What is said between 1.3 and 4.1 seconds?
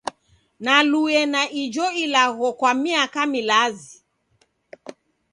na ijo ilagho kwa miaka milazi.